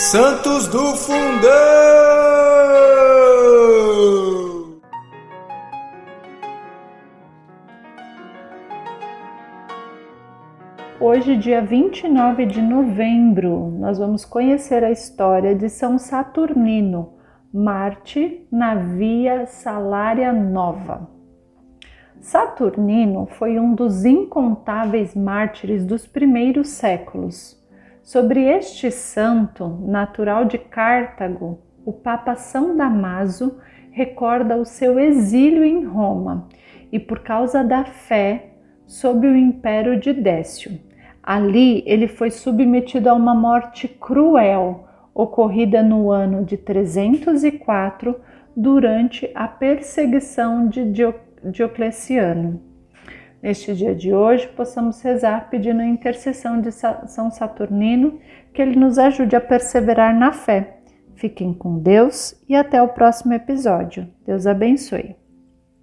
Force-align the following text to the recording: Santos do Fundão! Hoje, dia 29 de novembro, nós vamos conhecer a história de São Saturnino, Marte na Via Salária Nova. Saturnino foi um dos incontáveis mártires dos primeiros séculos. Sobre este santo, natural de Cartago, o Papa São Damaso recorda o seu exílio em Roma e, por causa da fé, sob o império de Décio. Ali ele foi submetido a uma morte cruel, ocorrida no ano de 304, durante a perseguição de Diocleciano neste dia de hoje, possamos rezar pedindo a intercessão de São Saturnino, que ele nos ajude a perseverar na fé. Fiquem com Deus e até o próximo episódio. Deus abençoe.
Santos 0.00 0.68
do 0.68 0.94
Fundão! 0.94 1.50
Hoje, 11.00 11.36
dia 11.36 11.60
29 11.60 12.46
de 12.46 12.62
novembro, 12.62 13.72
nós 13.80 13.98
vamos 13.98 14.24
conhecer 14.24 14.84
a 14.84 14.90
história 14.92 15.52
de 15.52 15.68
São 15.68 15.98
Saturnino, 15.98 17.14
Marte 17.52 18.46
na 18.52 18.76
Via 18.76 19.46
Salária 19.46 20.32
Nova. 20.32 21.10
Saturnino 22.20 23.26
foi 23.32 23.58
um 23.58 23.74
dos 23.74 24.04
incontáveis 24.04 25.16
mártires 25.16 25.84
dos 25.84 26.06
primeiros 26.06 26.68
séculos. 26.68 27.58
Sobre 28.08 28.40
este 28.40 28.90
santo, 28.90 29.68
natural 29.82 30.46
de 30.46 30.56
Cartago, 30.56 31.58
o 31.84 31.92
Papa 31.92 32.36
São 32.36 32.74
Damaso 32.74 33.58
recorda 33.90 34.56
o 34.56 34.64
seu 34.64 34.98
exílio 34.98 35.62
em 35.62 35.84
Roma 35.84 36.48
e, 36.90 36.98
por 36.98 37.18
causa 37.18 37.62
da 37.62 37.84
fé, 37.84 38.54
sob 38.86 39.26
o 39.26 39.36
império 39.36 40.00
de 40.00 40.14
Décio. 40.14 40.80
Ali 41.22 41.84
ele 41.86 42.08
foi 42.08 42.30
submetido 42.30 43.10
a 43.10 43.12
uma 43.12 43.34
morte 43.34 43.86
cruel, 43.86 44.86
ocorrida 45.12 45.82
no 45.82 46.10
ano 46.10 46.46
de 46.46 46.56
304, 46.56 48.18
durante 48.56 49.30
a 49.34 49.46
perseguição 49.46 50.66
de 50.66 50.82
Diocleciano 51.44 52.67
neste 53.42 53.74
dia 53.74 53.94
de 53.94 54.12
hoje, 54.12 54.48
possamos 54.48 55.00
rezar 55.02 55.48
pedindo 55.50 55.80
a 55.80 55.86
intercessão 55.86 56.60
de 56.60 56.72
São 56.72 57.30
Saturnino, 57.30 58.18
que 58.52 58.60
ele 58.60 58.76
nos 58.76 58.98
ajude 58.98 59.36
a 59.36 59.40
perseverar 59.40 60.14
na 60.14 60.32
fé. 60.32 60.78
Fiquem 61.14 61.52
com 61.52 61.78
Deus 61.78 62.40
e 62.48 62.54
até 62.54 62.80
o 62.82 62.88
próximo 62.88 63.32
episódio. 63.32 64.08
Deus 64.24 64.46
abençoe. 64.46 65.16